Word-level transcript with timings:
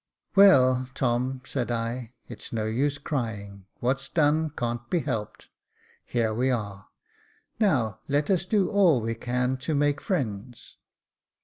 "Well, 0.35 0.89
Tom," 0.95 1.41
said 1.45 1.69
I, 1.69 2.15
"it's 2.27 2.51
no 2.51 2.65
use 2.65 2.97
crying. 2.97 3.67
What's 3.81 4.09
done 4.09 4.49
can't 4.49 4.89
be 4.89 5.01
helped; 5.01 5.49
here 6.03 6.33
we 6.33 6.49
are; 6.49 6.87
now 7.59 7.99
let 8.07 8.31
us 8.31 8.45
do 8.45 8.67
all 8.67 8.99
we 8.99 9.13
can 9.13 9.57
to 9.57 9.75
make 9.75 10.01
friends." 10.01 10.77